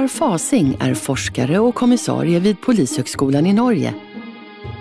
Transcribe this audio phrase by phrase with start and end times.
[0.00, 3.94] Ivar Fasing är forskare och kommissarie vid Polishögskolan i Norge.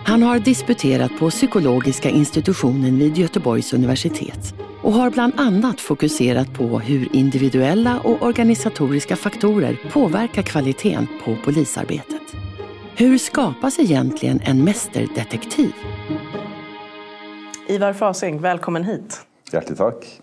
[0.05, 6.79] Han har disputerat på psykologiska institutionen vid Göteborgs universitet och har bland annat fokuserat på
[6.79, 12.21] hur individuella och organisatoriska faktorer påverkar kvaliteten på polisarbetet.
[12.95, 15.73] Hur skapas egentligen en mästerdetektiv?
[17.67, 19.21] Ivar Fasing, välkommen hit.
[19.51, 20.21] Hjärtligt tack.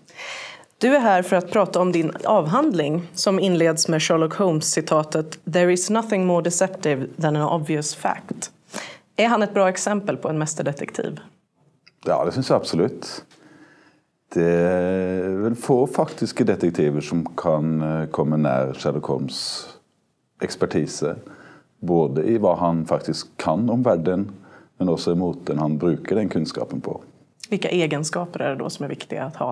[0.79, 5.73] Du är här för att prata om din avhandling som inleds med Sherlock Holmes-citatet “There
[5.73, 8.51] is nothing more deceptive than an obvious fact”.
[9.15, 11.19] Er han et bra eksempel på en mesterdetektiv?
[12.05, 13.25] Ja, det syns jeg absolutt.
[14.33, 19.39] Det er vel få faktiske detektiver som kan komme nær Sherlock Holmes
[20.45, 21.15] ekspertise.
[21.81, 24.27] Både i hva han faktisk kan om verden,
[24.77, 26.99] men også i måten han bruker den kunnskapen på.
[27.49, 29.49] Vilka egenskaper er det da som er viktige å ha?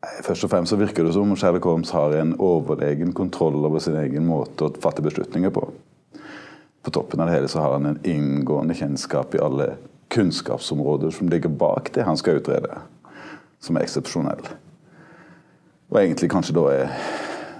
[0.00, 3.82] Først og fremst så virker det som om Sherlock Holmes har en overlegen kontroll over
[3.84, 5.66] sin egen måte å fatte beslutninger på.
[6.80, 9.74] På toppen av det hele så har han en inngående kjennskap i alle
[10.10, 12.80] kunnskapsområder som ligger bak det han skal utrede,
[13.60, 14.40] som er eksepsjonell.
[15.92, 16.96] Og egentlig kanskje da er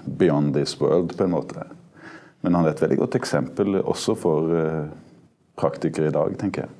[0.06, 1.68] beyond this world, på en måte.
[2.40, 4.88] Men han er et veldig godt eksempel også for eh,
[5.60, 6.79] praktikere i dag, tenker jeg.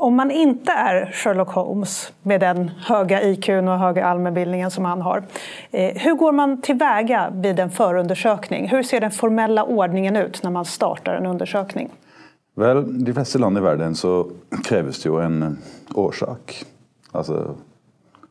[0.00, 5.02] Om man inte är Sherlock Holmes med den höga IQ och höga allmänbildningen som han
[5.02, 5.22] har,
[5.70, 8.68] hvordan hur går man tillväga vid en förundersökning?
[8.68, 11.90] Hur ser den formella ordningen ut när man startar en undersökning?
[12.54, 14.30] Vel, de fleste land i verden så
[14.64, 15.58] kreves det jo en
[15.94, 16.64] årsak.
[17.12, 17.54] Altså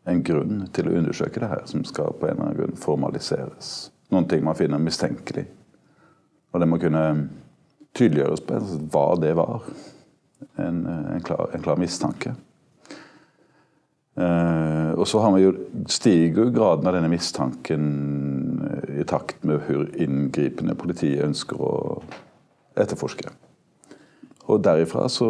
[0.05, 3.91] en grunn til å undersøke det her, som skal på en eller annen grunn formaliseres.
[4.09, 5.45] Noe man finner mistenkelig.
[6.51, 7.29] Og det må kunne
[7.93, 9.61] tydeliggjøres på hva det var
[10.61, 12.35] en, en, klar, en klar, mistanke.
[14.19, 15.53] Uh, og så jo,
[15.87, 17.85] stiger graden av denne mistanken
[18.67, 21.73] eh, i takt med hvor inngripende politiet ønsker å
[22.75, 23.31] etterforske.
[24.49, 25.29] Og derifra så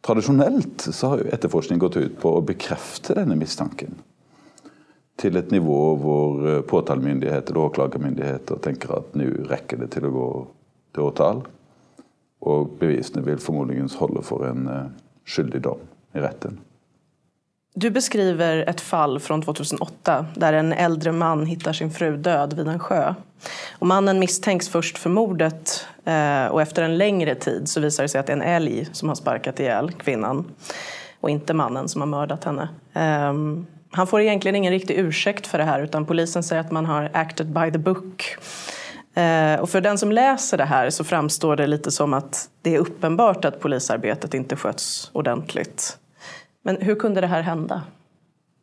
[0.00, 3.98] Tradisjonelt så har jo etterforskning gått ut på å bekrefte denne mistanken.
[5.20, 10.14] Til et nivå hvor eh, påtalemyndigheter og åklagermyndigheter tenker at nå rekker det til å
[10.14, 10.28] gå
[10.96, 11.42] til åtal.
[12.40, 14.82] Og bevisene vil formodentlig holde for en uh,
[15.28, 15.82] skyldig dom
[16.16, 16.58] i retten.
[17.74, 22.68] Du beskriver et fall fra 2008 der en eldre man hittar sin fru død vid
[22.68, 23.02] en sjø.
[23.78, 25.86] Og mannen mistenkes først for mordet
[26.50, 29.12] og etter en lengre tid så viser det seg at det er en elg som
[29.12, 30.42] har sparket i hjel kvinnen,
[31.20, 32.70] og ikke mannen som har mördat henne.
[32.94, 36.86] Um, han får egentlig ingen riktig unnskyldning for det her, utan polisen sier at man
[36.86, 38.26] har acted by the book.
[39.14, 42.74] Eh, och för den som läser det här så framstår det lite som att det
[42.74, 45.98] är uppenbart att polisarbetet inte sköts ordentligt.
[46.62, 47.82] Men hur kunde det här hända?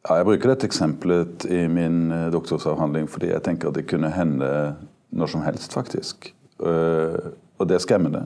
[0.10, 4.10] Ja, jag brukar det exemplet i min eh, doktorsavhandling fordi jeg tenker at det kunne
[4.10, 4.76] hende
[5.10, 6.34] når som helst, faktisk.
[6.60, 7.20] Eh,
[7.58, 8.26] og det er skremmende.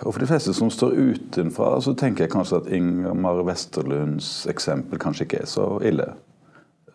[0.00, 4.98] Og for de fleste som står utenfra, så tenker jeg kanskje at Ingemar Westerlunds eksempel
[4.98, 6.06] kanskje ikke er så ille.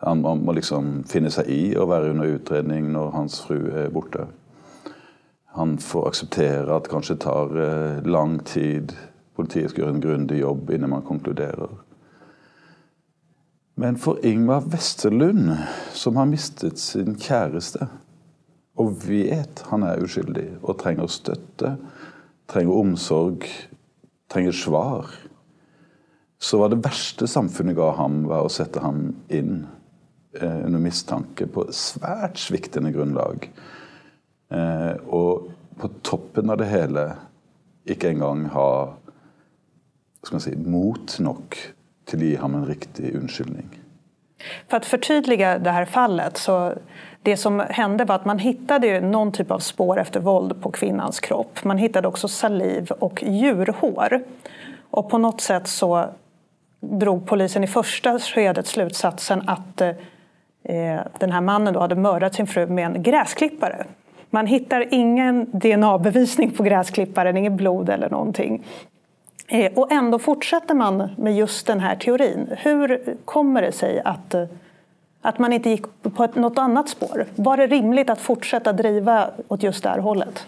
[0.00, 4.26] Han må liksom finne seg i å være under utredning når hans fru er borte.
[5.56, 8.92] Han får akseptere at det kanskje tar eh, lang tid.
[9.36, 11.72] Politiet skal gjøre en grundig jobb innen man konkluderer.
[13.80, 15.54] Men for Ingvar Westerlund,
[15.92, 17.88] som har mistet sin kjæreste,
[18.76, 21.74] og vet han er uskyldig og trenger støtte,
[22.48, 23.48] trenger omsorg,
[24.32, 25.08] trenger svar,
[26.36, 29.64] så var det verste samfunnet ga ham, var å sette ham inn
[30.42, 33.48] under mistanke på svært sviktende grunnlag.
[34.50, 37.08] Eh, og på toppen av det hele
[37.86, 38.68] ikke engang ha
[40.26, 41.58] si, mot nok
[42.06, 43.68] til å gi ham en riktig unnskyldning.
[44.70, 46.74] For å förtydliga det her fallet, så
[47.26, 51.20] det som hände var att man hittade någon typ av spår efter våld på kvinnans
[51.20, 51.64] kropp.
[51.64, 54.24] Man hittade också saliv och djurhår.
[54.90, 56.08] Och på något sätt så
[56.80, 59.82] drog polisen i första skedet slutsatsen att
[60.68, 63.86] eh, Eh, den här mannen då hade mördat sin fru med en gräsklippare.
[64.30, 68.64] Man hittar ingen DNA-bevisning på gräsklipparen, inget blod eller någonting.
[69.50, 72.46] Og och ändå fortsätter man med just den här teorin.
[72.58, 74.34] Hur kommer det sig att,
[75.22, 77.26] Att man inte gick på ett, något annat spår?
[77.34, 80.46] Var det rimligt att fortsätta driva åt just det hållet?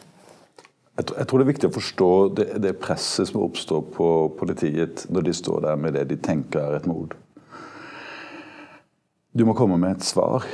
[0.98, 5.22] Jeg tror det er viktig å forstå det, det presset som oppstår på politiet når
[5.22, 7.14] de står der med det de tenker er et mord.
[9.32, 10.46] Du må komme med et svar.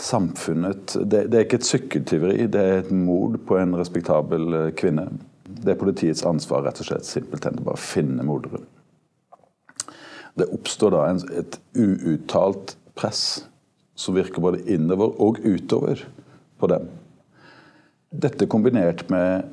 [0.00, 4.70] Samfunnet Det, det er ikke et sykkeltyveri, det er et mord på en respektabel eh,
[4.74, 5.06] kvinne.
[5.44, 8.64] Det er politiets ansvar rett og slett simpelthen å bare finne morderen.
[10.34, 13.44] Det oppstår da en, et uuttalt press
[13.94, 16.02] som virker både innover og utover
[16.58, 16.88] på dem.
[18.10, 19.46] Dette kombinert med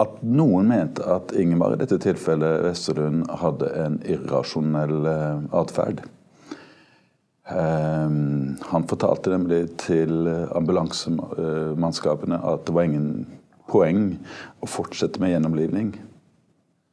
[0.00, 6.04] at noen mente at Ingemar i dette tilfellet Vesterlund hadde en irrasjonell eh, atferd.
[7.50, 13.26] Um, han fortalte nemlig til ambulansemannskapene at det var ingen
[13.70, 14.14] poeng
[14.62, 15.92] å fortsette med gjennomlivning.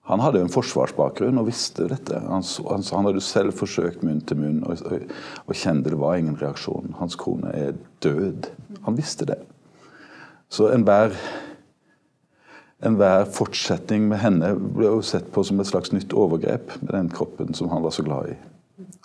[0.07, 2.21] Han hadde jo en forsvarsbakgrunn og visste dette.
[2.23, 5.09] Han, han, han hadde selv forsøkt munn til munn og, og,
[5.45, 6.95] og kjente det var ingen reaksjon.
[7.01, 7.75] Hans kone er
[8.05, 8.47] død.
[8.85, 9.41] Han visste det.
[10.47, 11.11] Så enhver
[12.85, 17.09] enhver fortsetning med henne ble jo sett på som et slags nytt overgrep med den
[17.09, 18.37] kroppen som han var så glad i.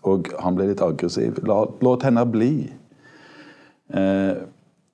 [0.09, 1.41] Og han ble litt aggressiv.
[1.49, 2.53] La, låt henne bli.
[3.93, 4.43] Eh,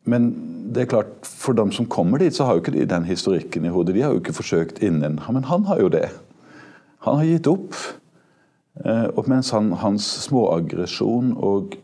[0.08, 0.28] men
[0.72, 3.66] det er klart, for dem som kommer dit, så har jo ikke de den historikken
[3.66, 3.96] i hodet.
[3.96, 5.18] De har jo ikke forsøkt innen.
[5.18, 6.06] Men han har jo det.
[7.06, 7.74] Han har gitt opp.
[8.84, 11.78] Eh, og mens han, hans småaggresjon og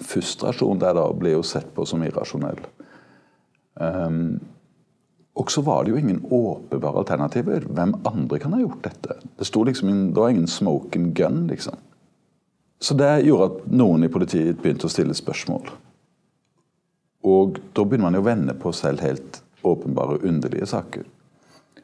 [0.00, 2.60] frustrasjon der da blir jo sett på som irrasjonell.
[3.74, 4.38] Um,
[5.34, 7.64] og så var det jo ingen åpenbare alternativer.
[7.68, 9.16] Hvem andre kan ha gjort dette?
[9.38, 11.78] Det, liksom, det var ingen smoking gun, liksom.
[12.82, 15.70] Så det gjorde at noen i politiet begynte å stille spørsmål.
[17.22, 21.06] Og da begynner man jo å vende på selv helt åpenbare, underlige saker.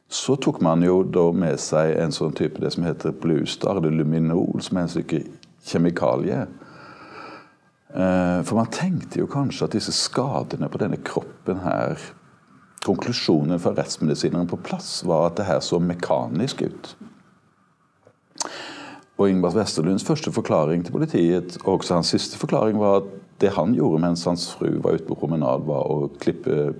[0.09, 3.95] Så tok man jo da med seg en sånn type det som heter bluestar, eller
[3.95, 5.23] luminol, som er en stykke
[5.69, 6.47] kjemikalie.
[7.89, 12.03] Eh, for man tenkte jo kanskje at disse skadene på denne kroppen her
[12.85, 16.91] konklusjonen fra rettsmedisineren på plass var at det her så mekanisk ut.
[19.19, 23.09] Og Ingbert Westerlunds første forklaring til politiet, og også hans siste forklaring, var at
[23.43, 26.73] det han gjorde mens hans fru var ute på promenad, var å klippe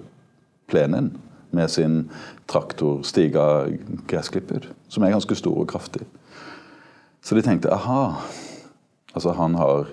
[0.71, 1.17] plenen
[1.51, 2.05] med sin
[2.51, 3.67] traktorstiga
[4.11, 6.05] gressklipper, som er ganske stor og kraftig.
[7.25, 8.21] Så de tenkte aha,
[9.15, 9.89] altså han har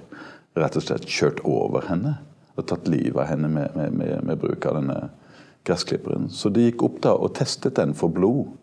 [0.56, 2.18] rett og slett kjørt over henne
[2.56, 5.00] og tatt livet av henne med, med, med, med bruk av denne
[5.66, 6.30] gressklipperen.
[6.30, 8.54] Så de gikk opp da og testet den for blod.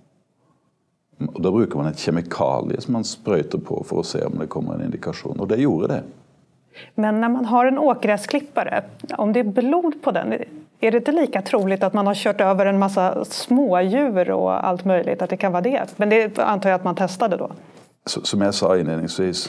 [1.22, 4.50] Og Da bruker man et kjemikalie som man sprøyter på for å se om det
[4.50, 5.38] kommer en indikasjon.
[5.38, 6.02] Og det gjorde det.
[6.94, 8.82] Men når man har en åkgräsklippare,
[9.20, 10.32] om det er blod på den,
[10.82, 13.04] er det ikke like trolig at man har kjørt over en masse
[13.36, 15.18] smådjur og alt mulig?
[15.20, 15.98] At det kan være det?
[16.00, 17.50] Men det antar jeg at man testet da?
[18.08, 19.44] Som jeg sa innledningsvis,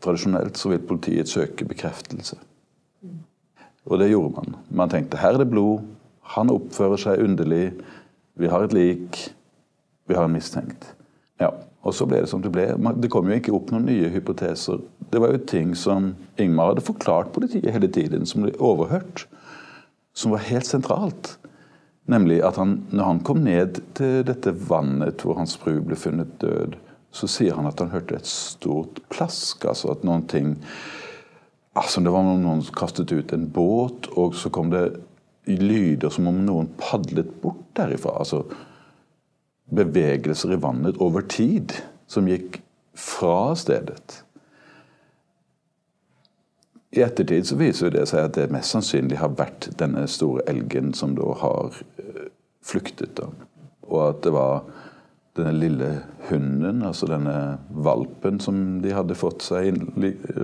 [0.00, 2.38] tradisjonelt så vil politiet søke bekreftelse.
[3.88, 4.56] Og det gjorde man.
[4.70, 5.82] Man tenkte her er det blod,
[6.34, 7.72] han oppfører seg underlig.
[8.38, 9.18] Vi har et lik.
[10.08, 10.92] Vi har en mistenkt.
[11.40, 11.52] Ja,
[11.86, 12.66] Og så ble det som det ble.
[13.00, 14.80] Det kom jo ikke opp noen nye hypoteser.
[15.08, 19.24] Det var jo ting som Ingmar hadde forklart politiet hele tiden, som ble overhørt.
[20.12, 21.36] Som var helt sentralt.
[22.10, 26.34] Nemlig at han, når han kom ned til dette vannet hvor hans fru ble funnet
[26.42, 26.76] død,
[27.14, 29.64] så sier han at han hørte et stort plask.
[29.64, 30.56] Altså at noen ting
[31.78, 34.98] altså Det var noen som kastet ut en båt, og så kom det
[35.56, 38.18] lyder som om noen padlet bort derifra.
[38.20, 38.44] Altså
[39.72, 41.72] bevegelser i vannet over tid
[42.08, 42.60] som gikk
[42.98, 44.22] fra stedet.
[46.90, 50.94] I ettertid så viser det seg at det mest sannsynlig har vært denne store elgen
[50.96, 52.28] som da har eh,
[52.64, 53.12] flyktet.
[53.20, 53.28] Da.
[53.88, 54.62] Og at det var
[55.38, 55.90] denne lille
[56.30, 59.84] hunden, altså denne valpen som de hadde fått seg inn,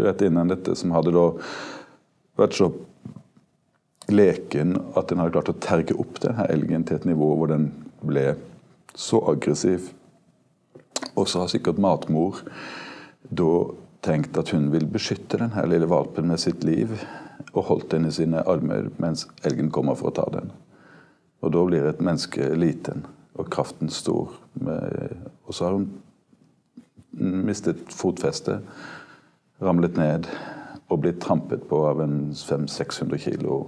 [0.04, 1.30] rett innan dette, som hadde da
[2.38, 2.70] vært så
[4.12, 7.70] leken at den hadde klart å terge opp denne elgen til et nivå hvor den
[8.04, 8.34] ble
[8.94, 9.90] så aggressiv.
[11.14, 12.42] Og så har sikkert matmor
[13.24, 13.50] da
[14.04, 16.92] tenkt at hun vil beskytte denne lille valpen med sitt liv,
[17.54, 20.50] og holdt den i sine armer mens elgen kommer for å ta den.
[21.44, 24.32] Og da blir et menneske liten og kraften stor.
[25.46, 25.88] og så har hun
[27.46, 28.62] mistet fotfestet,
[29.62, 30.28] ramlet ned
[30.90, 33.64] og blitt trampet på av en 500-600 kilo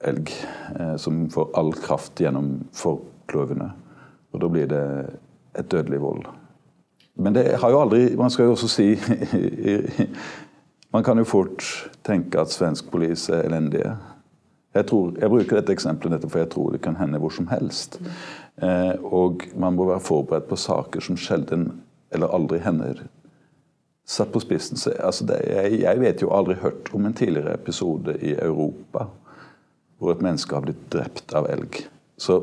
[0.00, 0.32] elg
[0.78, 3.70] eh, som får all kraft gjennom forklovene.
[4.32, 4.84] Og da blir det
[5.58, 6.26] et dødelig vold.
[7.18, 8.92] Men det har jo aldri Man skal jo også si
[10.94, 11.64] Man kan jo fort
[12.06, 13.96] tenke at svensk politi er elendige.
[14.74, 17.98] Jeg, tror, jeg, bruker dette eksempelet for jeg tror det kan hende hvor som helst.
[18.62, 21.82] Eh, og man må være forberedt på saker som sjelden
[22.14, 23.02] eller aldri hender.
[24.08, 27.52] Satt på spissen så, altså det, jeg, jeg vet jo aldri hørt om en tidligere
[27.58, 29.10] episode i Europa
[29.98, 31.82] hvor et menneske har blitt drept av elg.
[32.18, 32.40] Så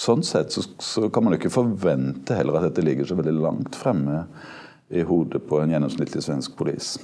[0.00, 3.76] sånn sett så, så, kan man ikke forvente heller at dette ligger så veldig langt
[3.78, 4.24] fremme
[4.94, 6.96] i hodet på en gjennomsnittlig svensk polis.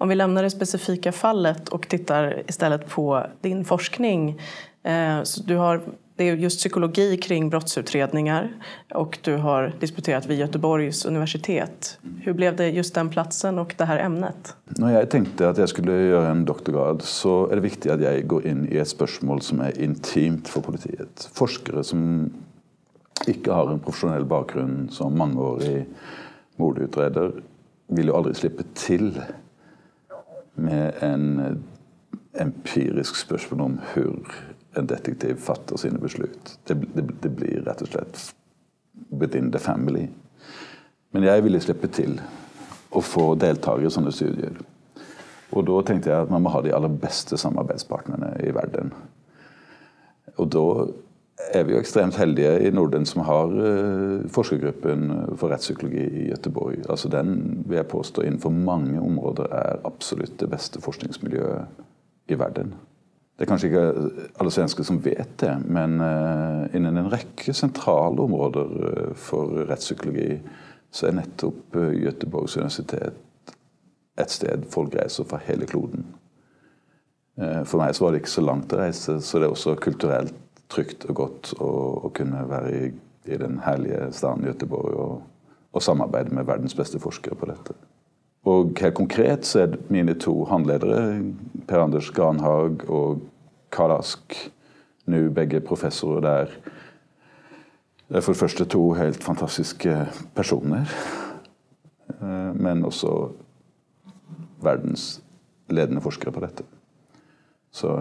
[0.00, 4.40] Om vi lämnar det specifika fallet och tittar istället på din forskning.
[4.82, 5.82] Eh, du har,
[6.20, 8.52] det är just psykologi kring brottsutredningar
[8.94, 11.98] och du har disputerat vid Göteborgs universitet.
[12.20, 14.56] Hur blev det just den platsen och det här ämnet?
[14.76, 18.26] Når jeg tenkte at jeg skulle gjøre en doktorgrad, så er det viktig at jeg
[18.28, 21.24] går inn i et spørsmål som er intimt for politiet.
[21.32, 22.28] Forskere som
[23.24, 25.86] ikke har en profesjonell bakgrunn som mangeårig
[26.60, 27.32] mordutreder,
[27.96, 29.14] vil jo aldri slippe til
[30.60, 31.64] med en
[32.36, 34.36] empirisk spørsmål om hvor
[34.78, 36.58] en detektiv fatter sine beslut.
[36.66, 38.20] Det, det, det, blir rett og slett
[39.10, 40.06] within the family.
[41.10, 42.20] Men jeg ville slippe til
[42.94, 44.58] å få deltakere i sånne studier.
[45.50, 48.92] Og da tenkte jeg at man må ha de aller beste samarbeidspartnerne i verden.
[50.38, 50.66] Og da
[51.54, 55.08] er vi jo ekstremt heldige i Norden som har uh, forskergruppen
[55.40, 56.84] for rettspsykologi i Gøteborg.
[56.86, 62.76] Altså den vil jeg påstå innenfor mange områder er absolutt det beste forskningsmiljøet i verden.
[63.40, 63.84] Det er kanskje ikke
[64.42, 70.34] alle svensker som vet det, men uh, innen en rekke sentrale områder uh, for rettspsykologi
[70.92, 73.16] så er nettopp Göteborgs universitet
[74.20, 76.02] et sted folk reiser fra hele kloden.
[77.38, 80.34] For meg så var det ikke så langt å reise, så det er også kulturelt
[80.70, 81.70] trygt og godt å,
[82.06, 82.90] å kunne være i,
[83.26, 85.14] i, den herlige staden Göteborg og,
[85.72, 87.76] og, samarbeide med verdens beste forskere på dette.
[88.48, 91.20] Og helt konkret så er mine to håndledere,
[91.68, 93.20] Per Anders Granhag og
[93.70, 94.36] Karl Ask,
[95.06, 96.54] nå begge professorer der.
[98.10, 99.94] Det er for det første to helt fantastiske
[100.34, 100.90] personer,
[102.18, 103.30] eh, men også
[104.62, 105.20] verdens
[105.70, 106.66] ledende forskere på dette.
[107.70, 107.94] Så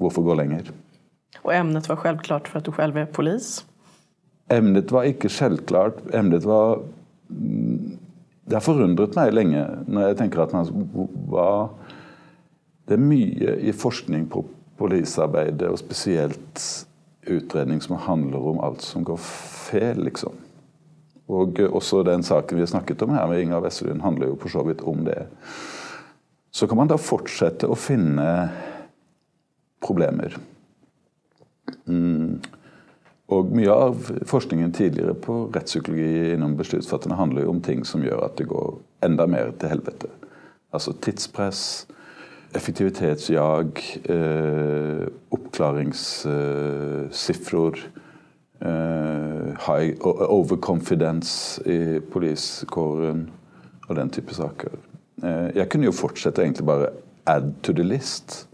[0.00, 0.70] Hvorfor gå lenger?
[1.44, 3.66] Og emnet var selvklart for at du selv er polis?
[4.50, 6.00] Emnet var ikke selvklart.
[6.16, 6.80] Emnet var
[7.30, 10.88] Det har forundret meg lenge når jeg tenker at man
[11.30, 11.68] var
[12.88, 14.44] Det er mye i forskning på
[14.80, 16.64] polisarbeidet, og spesielt
[17.30, 20.38] utredning som handler om alt som går feil, liksom.
[21.30, 24.50] Og også den saken vi har snakket om her med Inger Vesselund, handler jo for
[24.50, 25.28] så vidt om det.
[26.50, 28.26] Så kan man da fortsette å finne
[29.84, 30.34] problemer.
[31.86, 32.40] Mm.
[33.30, 38.24] Og Mye av forskningen tidligere på rettspsykologi innom besluttsfatterne handler jo om ting som gjør
[38.26, 38.72] at det går
[39.06, 40.10] enda mer til helvete.
[40.74, 41.86] Altså tidspress,
[42.54, 47.78] effektivitetsjag, eh, oppklaringssifror,
[48.60, 48.68] eh,
[49.66, 53.30] high overconfidence i poliskåren
[53.88, 54.68] og den type saker.
[55.22, 56.86] Eh, jeg kunne jo fortsette egentlig bare
[57.26, 58.48] add to the list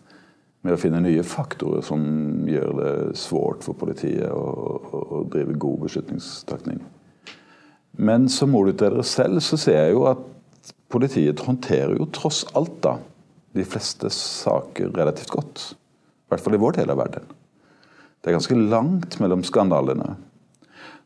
[0.63, 2.01] med å finne nye faktorer som
[2.47, 6.81] gjør det svårt for politiet å, å, å drive god beslutningstakning.
[7.97, 10.19] Men som målutreder selv så ser jeg jo at
[10.93, 12.99] politiet håndterer jo tross alt da
[13.59, 15.67] de fleste saker relativt godt.
[15.73, 17.27] I hvert fall i vår del av verden.
[18.21, 20.17] Det er ganske langt mellom skandalene.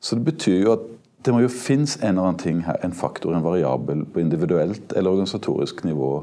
[0.00, 0.87] Så det betyr jo at
[1.21, 4.95] det må jo finnes en eller annen ting her, en faktor, en variabel på individuelt
[4.97, 6.14] eller organisatorisk nivå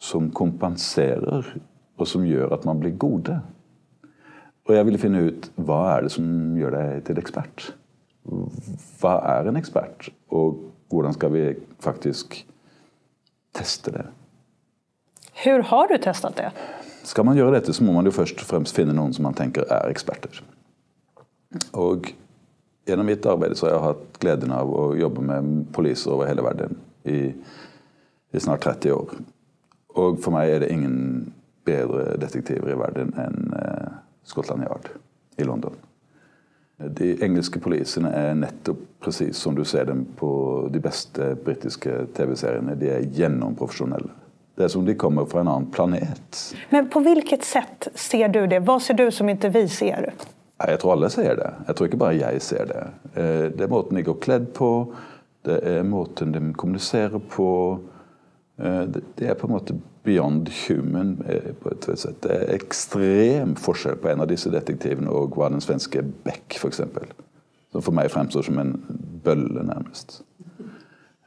[0.00, 1.50] som kompenserer
[1.96, 3.36] og som gjør at man blir gode.
[4.66, 7.68] Og jeg ville finne ut hva er det som gjør deg til ekspert.
[9.00, 11.44] Hva er en ekspert, og hvordan skal vi
[11.84, 12.40] faktisk
[13.56, 14.06] teste det?
[15.42, 16.50] Hvordan har du testet det?
[17.06, 19.36] Skal man gjøre dette, så må man jo først og fremst finne noen som man
[19.36, 20.40] tenker er eksperter.
[21.78, 22.10] Og
[22.88, 26.44] gjennom mitt arbeid så har jeg hatt gleden av å jobbe med poliser over hele
[26.46, 27.30] verden i,
[28.32, 29.16] i snart 30 år.
[29.96, 30.96] Og for meg er det ingen
[31.66, 33.94] bedre detektiver i verden enn eh,
[34.26, 34.90] Scotland Yard
[35.40, 35.74] i London.
[36.76, 40.28] De engelske polisene er nettopp presis som du ser dem på
[40.72, 42.76] de beste britiske TV-seriene.
[42.76, 44.12] De er gjennomprofesjonelle.
[44.56, 46.38] Det er som de kommer fra en annen planet.
[46.70, 48.62] Men på hvilket sett ser du det?
[48.64, 50.08] Hva ser du som ikke vi ser?
[50.56, 51.50] Jeg tror alle ser det.
[51.66, 52.84] Jeg tror ikke bare jeg ser det.
[53.12, 54.70] Eh, det er måten de går kledd på,
[55.44, 57.50] det er måten de kommuniserer på.
[58.56, 61.18] Eh, det er på en måte beyond human.
[61.28, 62.22] Eh, på et sett.
[62.24, 66.80] Det er ekstrem forskjell på en av disse detektivene og hva den svenske Beck f.eks.
[67.72, 68.72] Som for meg fremstår som en
[69.24, 70.22] bølle, nærmest.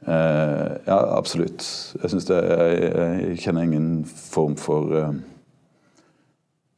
[0.08, 1.64] Uh, ja, absolutt.
[2.00, 5.12] Jeg, det, jeg, jeg, kjenner ingen form for uh,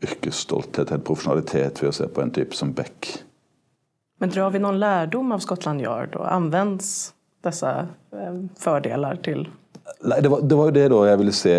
[0.03, 3.13] yrkesstolthet eller profesjonalitet ved å se på en type som Beck.
[4.23, 7.13] Men drar vi noen lærdom av Scotland Yard, og anvendes
[7.43, 7.71] disse
[8.15, 9.49] eh, fordeler til
[10.07, 11.55] Nei, det var, det var jo det da jeg ville se.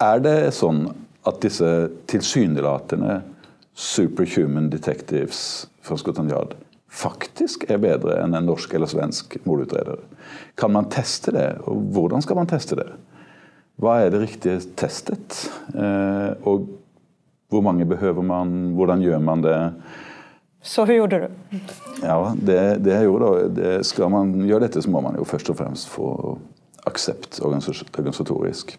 [0.00, 0.86] Er det sånn
[1.28, 1.68] at disse
[2.08, 3.18] tilsynelatende
[3.76, 5.42] superhuman detectives
[5.84, 6.56] fra Scotland Yard
[6.90, 10.02] faktisk er bedre enn en norsk eller svensk mordutreder?
[10.58, 12.90] Kan man teste det, og hvordan skal man teste det?
[13.80, 15.46] Hva er det riktige testet?
[15.72, 16.68] Eh, og
[17.50, 18.74] hvor mange behøver man?
[18.76, 19.56] Hvordan gjør man det?
[20.60, 21.60] Så hva gjorde du?
[22.02, 25.24] Ja, det, det jeg gjorde da, det Skal man gjøre dette, så må man jo
[25.24, 26.10] først og fremst få
[26.88, 28.76] aksept organisatorisk.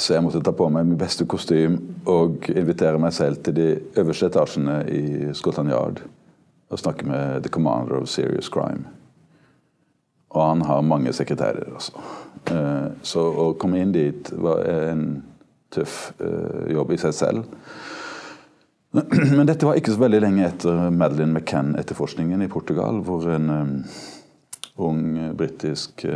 [0.00, 1.76] Så jeg måtte ta på meg min beste kostym
[2.08, 3.68] og invitere meg selv til de
[4.00, 5.02] øverste etasjene i
[5.36, 6.00] Scotland Yard
[6.70, 8.86] og snakke med the commander of serious crime.
[10.30, 11.92] Og han har mange sekretærer, altså.
[12.54, 15.02] Eh, så å komme inn dit var en
[15.74, 17.58] tøff eh, jobb i seg selv.
[19.36, 23.74] Men dette var ikke så veldig lenge etter Madeleine McCann-etterforskningen i Portugal, hvor en um,
[24.80, 25.02] ung
[25.36, 26.06] britisk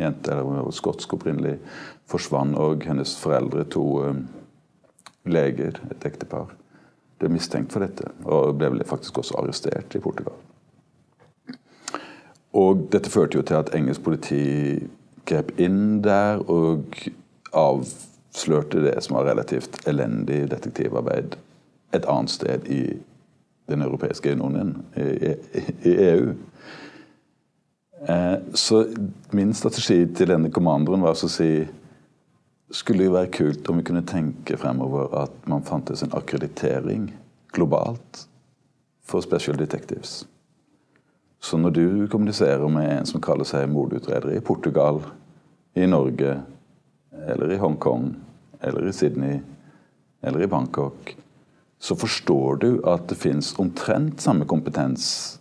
[0.00, 1.58] jente, eller skotsk opprinnelig,
[2.10, 4.24] forsvant, og hennes foreldre, to um,
[5.24, 6.52] leger, et ektepar,
[7.20, 8.10] ble mistenkt for dette.
[8.24, 10.36] Og ble faktisk også arrestert i Portugal.
[12.56, 14.42] Og dette førte jo til at engelsk politi
[15.28, 16.96] grep inn der og
[17.54, 21.36] avslørte det som var relativt elendig detektivarbeid
[21.94, 22.82] et annet sted i
[23.70, 25.30] Den europeiske unionen, i,
[25.86, 26.32] i EU.
[28.08, 28.80] Eh, så
[29.30, 31.68] min strategi til denne kommanderen var å si
[32.70, 37.08] skulle jo være kult om vi kunne tenke fremover at man fantes en akkreditering
[37.54, 38.26] globalt
[39.06, 40.24] for special detectives.
[41.40, 45.00] Så når du kommuniserer med en som kaller seg mordutreder i Portugal,
[45.74, 46.36] i Norge,
[47.26, 48.12] eller i Hongkong,
[48.60, 49.40] eller i Sydney,
[50.22, 51.16] eller i Bangkok,
[51.80, 55.40] så forstår du at det fins omtrent samme kompetens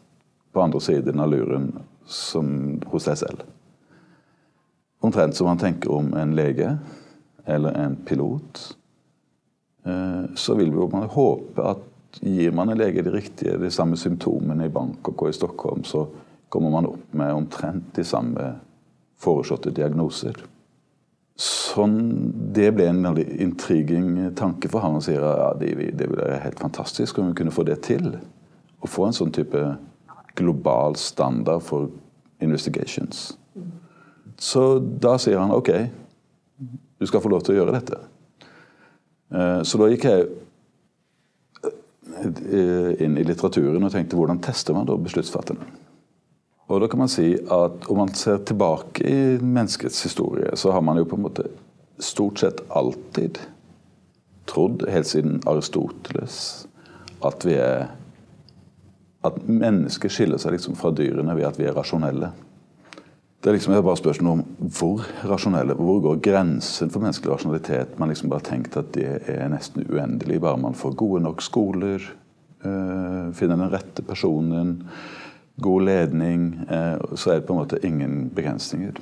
[0.54, 1.74] på andre siden av luren
[2.08, 3.44] som hos deg selv.
[5.04, 6.78] Omtrent som man tenker om en lege
[7.50, 8.64] eller en pilot.
[9.86, 11.86] Eh, så vil vi håpe at
[12.26, 16.08] Gir man en lege de riktige, de samme symptomene i Bangkok og i Stockholm, så
[16.50, 18.48] kommer man opp med omtrent de samme
[19.22, 20.40] foreslåtte diagnoser.
[21.40, 22.00] Sånn,
[22.52, 24.98] Det ble en veldig intriguing tanke for ham.
[24.98, 28.16] Han sier ja, det, det ville være helt fantastisk om vi kunne få det til.
[28.82, 29.62] Å få en sånn type
[30.40, 31.92] global standard for
[32.44, 33.38] investigations.
[34.40, 35.72] Så da sier han OK,
[37.00, 38.00] du skal få lov til å gjøre dette.
[39.32, 40.30] Eh, så da gikk jeg
[42.26, 45.68] Eh, inn i litteraturen og tenkte hvordan tester man da besluttsfatterne?
[46.70, 50.82] Og da kan man si at Om man ser tilbake i menneskets historie, så har
[50.82, 51.48] man jo på en måte
[52.00, 53.40] stort sett alltid
[54.46, 56.68] trodd, helt siden Aristoteles,
[57.24, 57.90] at vi er
[59.24, 62.32] at mennesket skiller seg liksom fra dyrene ved at vi er rasjonelle.
[63.40, 67.94] Det er liksom bare spørsmål om hvor rasjonelle, hvor går grensen for menneskelig rasjonalitet?
[68.00, 72.04] Man liksom bare tenkt at det er nesten uendelig, bare man får gode nok skoler,
[72.66, 74.84] øh, finner den rette personen,
[75.62, 79.00] god ledning, øh, så er det på en måte ingen begrensninger.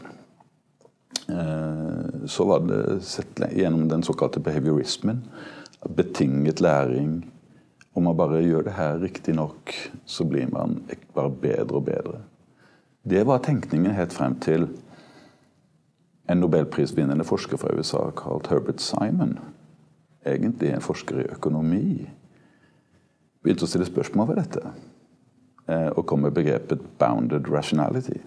[1.28, 5.26] Uh, så var det sett gjennom den såkalte behaviorismen.
[5.96, 7.26] Betinget læring.
[7.96, 9.74] Om man bare gjør det her riktig nok,
[10.06, 10.80] så blir man
[11.16, 12.22] bare bedre og bedre.
[13.10, 14.66] Det var tenkningen helt frem til
[16.28, 19.38] en nobelprisvinnende forsker fra USA kalt Herbert Simon.
[20.28, 22.10] Egentlig en forsker i økonomi.
[23.44, 24.74] Begynte å stille spørsmål ved dette.
[25.68, 28.20] Eh, og kom med begrepet 'bounded rationality'.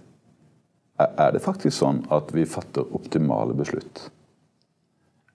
[0.98, 4.10] Er det faktisk sånn at vi fatter optimale beslutt?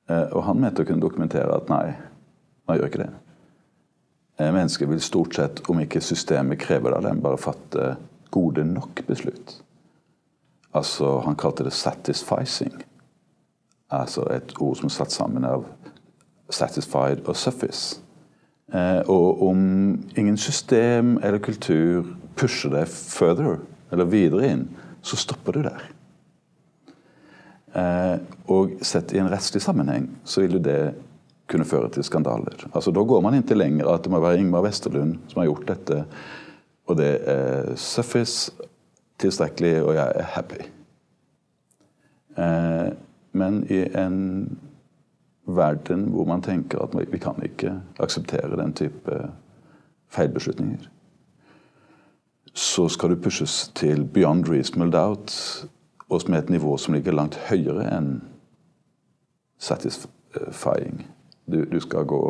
[0.10, 1.94] Eh, og han mente å kunne dokumentere at nei,
[2.68, 3.14] man gjør ikke det.
[4.40, 7.98] Eh, mennesker vil stort sett, om ikke systemet krever det av dem, bare fatte
[8.36, 9.56] gode nok-beslut.
[10.76, 12.84] Altså, han kalte det 'satisficing'.
[13.90, 15.66] Altså et ord som er satt sammen av
[16.52, 18.00] 'satisfied' og 'suffice'.
[18.74, 19.60] Eh, og om
[20.18, 23.60] ingen system eller kultur pusher deg further,
[23.92, 24.70] eller videre inn,
[25.02, 25.84] så stopper du der.
[27.76, 30.94] Eh, og sett i en rettslig sammenheng så vil jo det
[31.48, 32.68] kunne føre til skandaler.
[32.74, 35.68] Altså Da går man inntil lenger at det må være Ingmar Westerlund som har gjort
[35.68, 36.06] dette
[36.86, 38.52] og det er suffice,
[39.20, 40.62] tilstrekkelig, og jeg er happy.
[42.38, 42.92] Eh,
[43.32, 44.58] men i en
[45.46, 49.32] verden hvor man tenker at vi kan ikke akseptere den type
[50.08, 50.90] feilbeslutninger,
[52.54, 55.66] så skal du pushes til beyond reasonable doubt,
[56.10, 58.22] og med et nivå som ligger langt høyere enn
[59.60, 61.02] satisfying.
[61.52, 62.22] Du, du skal gå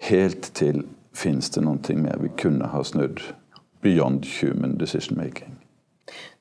[0.00, 0.84] helt til
[1.18, 3.22] Fins det noe mer vi kunne ha snudd
[3.82, 5.56] beyond human decision making.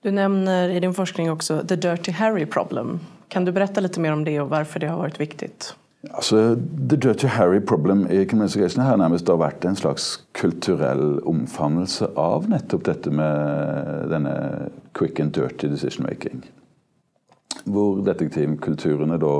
[0.03, 2.99] Du nevner i din forskning også the Dirty Harry problem.
[3.29, 5.49] Kan du berätta litt mer om det og hvorfor det har vært viktig?
[6.13, 6.55] Altså,
[6.89, 10.05] The Dirty Harry problem i Criminalization har nærmest vært en slags
[10.37, 14.35] kulturell omfavnelse av nettopp dette med denne
[14.93, 16.45] quick and dirty decision making.
[17.65, 19.33] Hvor detektivkulturene da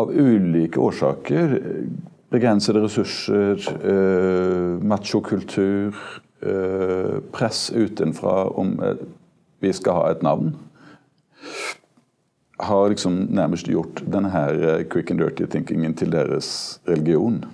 [0.00, 1.58] av ulike årsaker
[2.30, 5.94] begrensede ressurser, eh, machokultur,
[6.42, 8.96] eh, press utenfra om eh,
[9.60, 10.54] vi skal ha et navn
[12.62, 17.44] har liksom nærmest gjort denne eh, quick and dirty thinkingen til deres religion.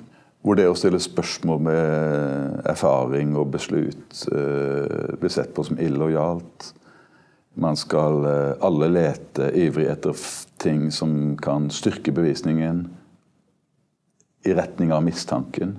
[0.42, 6.68] Hvor det å stille spørsmål med erfaring og beslut uh, blir sett på som illojalt.
[7.58, 10.14] Man skal uh, alle lete ivrig etter
[10.62, 12.84] ting som kan styrke bevisningen
[14.46, 15.76] i retning av mistanken.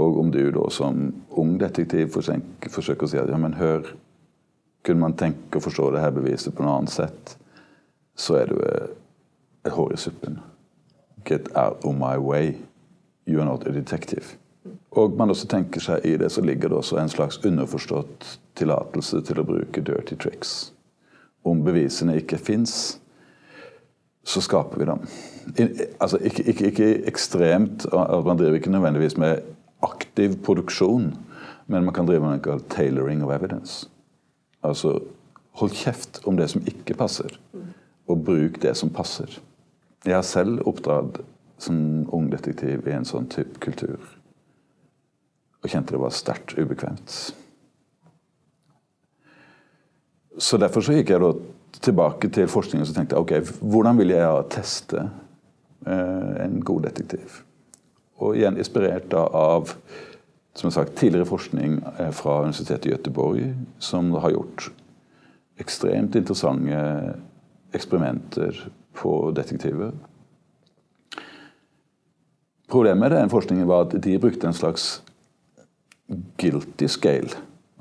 [0.00, 3.92] Og om du da som ung detektiv forsøker å si at ja, men hør,
[4.86, 7.36] kunne man tenke å forstå det her beviset på noe annet sett?
[8.14, 8.88] så er du eh,
[9.66, 10.40] et hår i suppen.
[11.24, 12.56] Get out of my way.
[13.26, 14.36] You are not a detective.
[14.90, 18.26] Og man også tenker seg i det så ligger det også en slags underforstått
[18.58, 20.72] tillatelse til å bruke dirty tricks.
[21.42, 22.98] Om bevisene ikke fins,
[24.24, 25.02] så skaper vi dem.
[26.00, 29.40] Altså, ikke, ikke, ikke ekstremt Man driver ikke nødvendigvis med
[29.82, 31.10] aktiv produksjon,
[31.66, 33.88] men man kan drive med noe tailoring of evidence.
[34.62, 35.00] Altså
[35.58, 37.34] hold kjeft om det som ikke passer
[38.08, 39.40] og bruk det som passer.
[40.04, 41.20] Jeg har selv oppdratt
[41.62, 41.76] som
[42.14, 43.98] ung detektiv i en sånn type kultur.
[45.62, 47.34] Og kjente det var sterkt ubekvemt.
[50.38, 51.32] Så Derfor så gikk jeg da
[51.82, 57.42] tilbake til forskningen så tenkte ok, hvordan vil jeg teste eh, en god detektiv?
[58.22, 59.74] Og igjen inspirert av
[60.54, 64.68] som jeg sagt, tidligere forskning eh, fra Universitetet i Gøteborg, som har gjort
[65.62, 66.82] ekstremt interessante
[67.72, 68.58] eksperimenter
[68.98, 69.94] på detektiver.
[72.72, 75.02] Problemet med den forskningen var at de brukte en slags
[76.40, 77.32] guilty scale.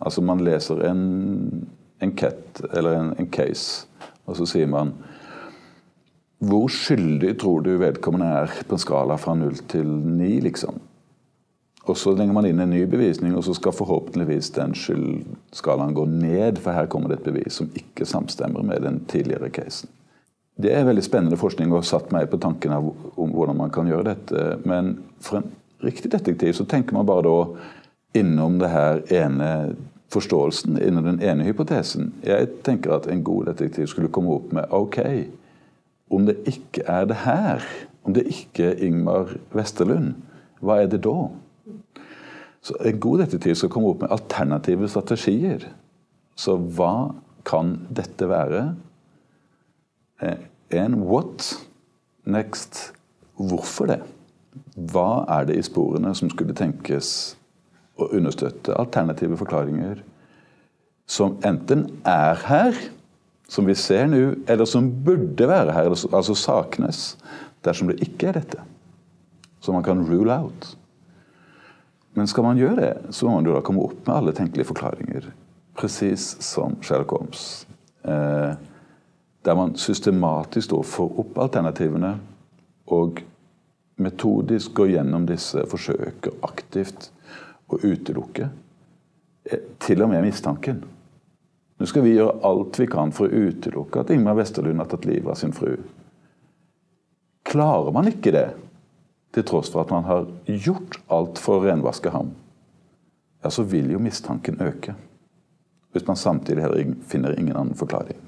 [0.02, 1.68] Altså man leser en
[2.02, 3.88] enkett eller en, en case,
[4.32, 4.96] og så sier man
[6.42, 10.80] hvor skyldig tror du vedkommende er på en skala fra null til ni, liksom?
[11.90, 16.06] Og så legger man inn en ny bevisning, og så skal forhåpentligvis den skyldskalaen gå
[16.10, 19.90] ned, for her kommer det et bevis som ikke samstemmer med den tidligere casen.
[20.62, 23.72] Det er veldig spennende forskning og har satt meg på tanken av om hvordan man
[23.74, 24.44] kan gjøre dette.
[24.68, 29.50] Men for en riktig detektiv så tenker man bare da innom det her ene
[30.12, 32.14] forståelsen, innen den ene hypotesen.
[32.24, 35.00] Jeg tenker at en god detektiv skulle komme opp med OK,
[36.12, 37.64] om det ikke er det her,
[38.04, 40.18] om det ikke er Ingmar Westerlund,
[40.62, 41.30] hva er det da?
[42.62, 45.64] Så En god detektiv skal komme opp med alternative strategier.
[46.38, 48.76] Så hva kan dette være?
[50.70, 51.56] En what?
[52.26, 52.94] Next
[53.34, 54.02] hvorfor det?
[54.76, 57.38] Hva er det i sporene som skulle tenkes
[58.04, 60.02] å understøtte alternative forklaringer
[61.12, 62.78] som enten er her,
[63.52, 67.18] som vi ser nå, eller som burde være her, altså saknes,
[67.66, 68.62] dersom det ikke er dette?
[69.62, 70.72] Så man kan rule out.
[72.16, 74.72] Men skal man gjøre det, så må man jo da komme opp med alle tenkelige
[74.72, 75.30] forklaringer.
[75.78, 77.68] Presis som Sherlock Holmes.
[78.04, 78.56] Eh,
[79.46, 82.16] der man systematisk får opp alternativene
[82.92, 83.22] og
[84.02, 87.10] metodisk går gjennom disse, forsøker aktivt
[87.78, 88.48] å utelukke
[89.46, 90.82] eh, til og med mistanken.
[91.82, 95.08] Nå skal vi gjøre alt vi kan for å utelukke at Ingmar Westerlund har tatt
[95.10, 95.80] livet av sin fru.
[97.48, 98.50] Klarer man ikke det,
[99.34, 102.34] til tross for at man har gjort alt for å renvaske ham,
[103.42, 104.94] ja, så vil jo mistanken øke.
[105.92, 108.20] Hvis man samtidig heller finner ingen annen forklaring.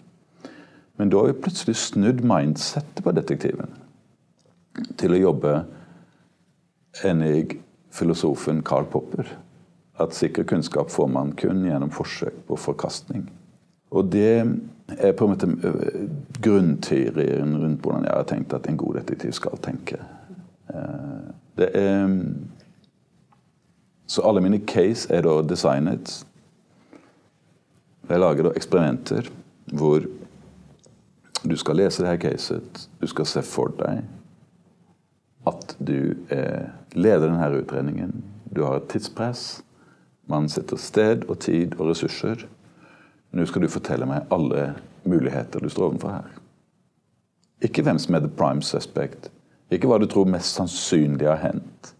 [0.97, 3.71] Men da har vi plutselig snudd mindsettet på detektiven
[4.97, 5.53] til å jobbe
[7.05, 7.59] enig
[7.93, 9.27] filosofen Karl Popper.
[10.01, 13.27] At sikker kunnskap får man kun gjennom forsøk på forkastning.
[13.93, 14.45] Og det
[14.97, 16.09] er på en måte øh,
[16.41, 19.99] grunnteorien rundt hvordan jeg har tenkt at en god detektiv skal tenke.
[20.73, 22.09] Eh, det er
[24.07, 26.25] Så alle mine case er da designet.
[28.09, 29.29] Jeg lager da eksperimenter
[29.73, 30.03] hvor
[31.49, 32.89] du skal lese det her caset.
[33.01, 34.03] Du skal se for deg
[35.49, 38.23] at du eh, leder denne utredningen.
[38.55, 39.63] Du har et tidspress.
[40.29, 42.45] Man setter sted og tid og ressurser.
[43.33, 44.73] Nå skal du fortelle meg alle
[45.09, 46.35] muligheter du står overfor her.
[47.63, 49.31] Ikke hvem som er the prime suspect.
[49.71, 51.93] Ikke hva du tror mest sannsynlig har hendt.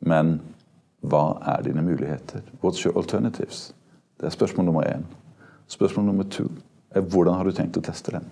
[0.00, 0.38] Men
[1.04, 2.42] hva er dine muligheter?
[2.62, 3.74] What's your alternatives?
[4.20, 5.04] Det er spørsmål nummer én.
[5.68, 6.48] Spørsmål nummer to
[6.90, 8.26] er hvordan har du tenkt å teste dem?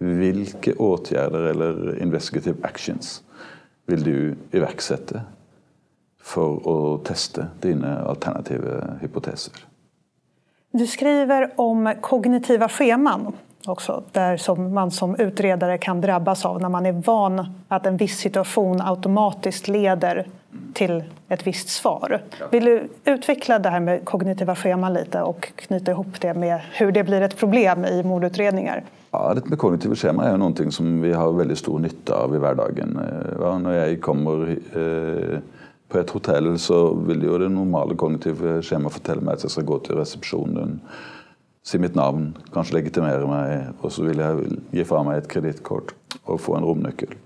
[0.00, 3.22] Hvilke åtgjerder eller investigative actions
[3.86, 4.16] vil du
[4.56, 5.22] iverksette
[6.22, 9.66] for å teste dine alternative hypoteser?
[10.72, 13.32] Du skriver om kognitiva scheman
[13.66, 17.96] också, där som man som utredare kan drabbas av når man er van at en
[17.96, 20.24] viss situation automatisk leder
[20.74, 22.22] til et visst svar.
[22.50, 26.92] Vill du utvikle det här med kognitiva scheman lite og knyta ihop det med hur
[26.92, 28.82] det blir et problem i mordutredningar?
[29.10, 32.14] Ja, dette med kognitive skjema er jo noen ting som vi har veldig stor nytte
[32.14, 32.92] av i hverdagen.
[33.42, 35.40] Ja, når jeg kommer eh,
[35.90, 39.66] på et hotell, så vil jo det normale kognitive skjemaet fortelle meg at jeg skal
[39.66, 40.76] gå til resepsjonen,
[41.66, 45.92] si mitt navn, kanskje legitimere meg, og så vil jeg gi fra meg et kredittkort
[46.22, 47.18] og få en romnøkkel.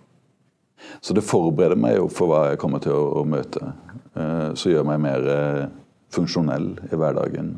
[1.04, 3.60] Så det forbereder meg jo for hva jeg kommer til å, å møte.
[4.16, 5.62] Eh, så gjør meg mer eh,
[6.16, 7.54] funksjonell i hverdagen.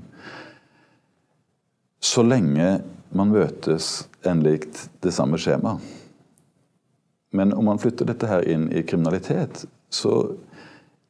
[2.02, 2.74] Så lenge
[3.14, 5.82] man møtes enlikt det samme skjemaet.
[7.36, 10.12] Men om man flytter dette her inn i kriminalitet, så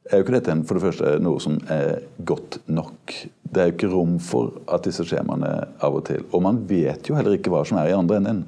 [0.07, 3.13] er jo ikke dette for det første noe som er godt nok.
[3.47, 5.51] Det er jo ikke rom for at disse skjemaene
[5.83, 8.43] av og til Og man vet jo heller ikke hva som er i andre enden.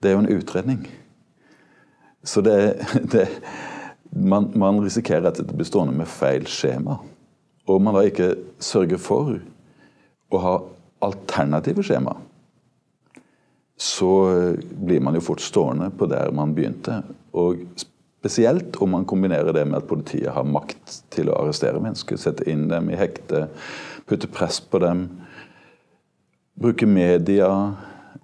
[0.00, 0.84] Det er jo en utredning.
[2.22, 2.56] Så det,
[3.12, 3.26] det
[4.10, 6.98] man, man, risikerer at det blir stående med feil skjema.
[7.70, 9.38] Og man da ikke sørger for
[10.30, 10.56] å ha
[11.04, 12.16] alternative skjema,
[13.80, 14.10] så
[14.76, 17.00] blir man jo fort stående på der man begynte.
[17.32, 17.62] Og
[18.20, 22.18] Spesielt om man kombinerer det med at politiet har makt til å arrestere mennesker.
[22.20, 23.46] Sette inn dem i hekte,
[24.04, 25.06] putte press på dem.
[26.60, 27.48] Bruke media.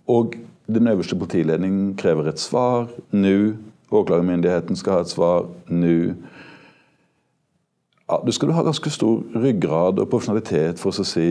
[0.04, 0.36] Og
[0.68, 3.54] den øverste politiledningen krever et svar nå.
[3.88, 5.96] Åklagemyndigheten skal ha et svar nå.
[8.06, 11.30] Ja, du skal ha ganske stor ryggrad og profesjonalitet for å si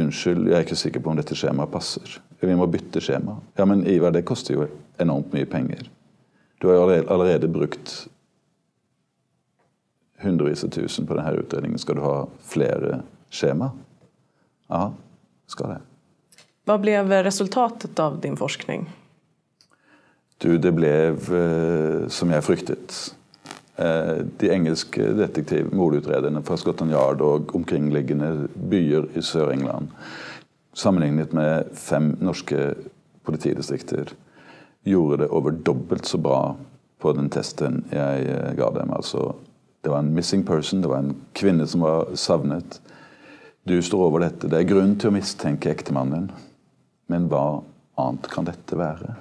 [0.00, 2.16] unnskyld, jeg er ikke sikker på om dette skjemaet passer.
[2.40, 3.38] Vi må bytte skjema.
[3.58, 4.66] Ja, men Ivar, det koster jo
[5.00, 5.86] enormt mye penger.
[6.60, 8.06] Du har jo allerede brukt
[10.24, 11.78] hundrevis av tusen på denne utredningen.
[11.78, 13.02] Skal du ha flere
[13.32, 13.70] skjema?
[14.72, 14.86] Ja,
[15.50, 15.80] skal det.
[16.64, 18.86] Hva ble resultatet av din forskning?
[20.40, 22.96] Du, det ble eh, som jeg fryktet.
[23.76, 29.88] Eh, de engelske detektiv mordutrederne fra Scotland Yard og omkringliggende byer i Sør-England,
[30.78, 32.74] sammenlignet med fem norske
[33.26, 34.12] politidistrikter,
[34.86, 36.54] gjorde det over dobbelt så bra
[37.02, 38.94] på den testen jeg eh, ga dem.
[38.94, 39.32] Altså,
[39.82, 42.78] det var en missing person, det var en kvinne som var savnet.
[43.66, 44.46] Du står over dette.
[44.46, 46.30] Det er grunn til å mistenke ektemannen,
[47.10, 47.64] men hva
[47.98, 49.16] annet kan dette være?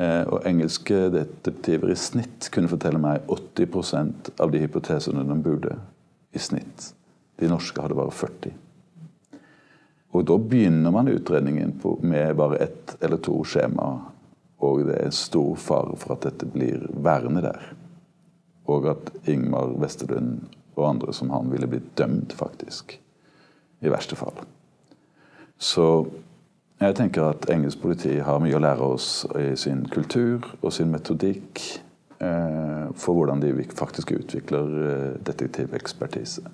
[0.00, 5.78] Eh, og Engelske detektiver i snitt kunne fortelle meg 80% av de hypotesene de burde.
[6.32, 6.92] i snitt.
[7.42, 8.52] De norske hadde bare 40
[10.12, 14.10] Og Da begynner man utredningen med bare ett eller to skjema
[14.60, 17.60] og det er stor fare for at dette blir værende der.
[18.68, 22.98] Og at Ingmar Westerlund og andre som han ville blitt dømt, faktisk.
[23.80, 24.36] I verste fall.
[25.58, 26.06] Så
[26.80, 30.88] jeg tenker at engelsk politi har mye å lære oss i sin kultur og sin
[30.92, 31.60] metodikk
[32.24, 36.46] eh, for hvordan de faktisk utvikler eh, detektivekspertise.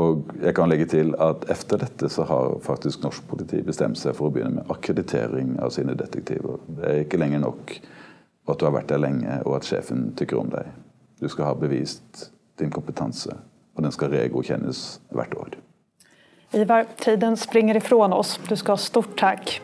[0.00, 4.14] Og jeg kan legge til at etter dette så har faktisk norsk politi bestemt seg
[4.16, 6.62] for å begynne med akkreditering av sine detektiver.
[6.78, 7.74] Det er ikke lenger nok
[8.48, 10.70] at du har vært der lenge og at sjefen tykker om deg.
[11.20, 12.30] Du skal ha bevist
[12.62, 13.34] din kompetanse,
[13.76, 15.58] og den skal regodkjennes hvert år.
[16.52, 18.40] Ivar, tiden springer ifrån oss.
[18.48, 19.60] Du skal ha stort takk.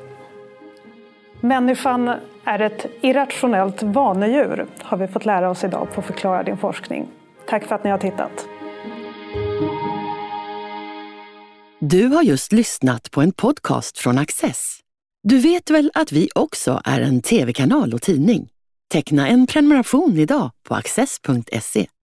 [1.40, 2.09] Människan
[2.44, 6.59] er et irrasjonelt vanedjur, har vi fått lære oss i dag på å forklare din
[6.59, 7.09] forskning.
[7.51, 8.46] Takk for at ni har tittat.
[11.79, 14.81] Du har just lyssnat på en podcast från Access.
[15.22, 18.49] Du vet väl at vi også er en tv-kanal og tidning?
[18.92, 21.87] Teckna en prenumeration idag på access.se.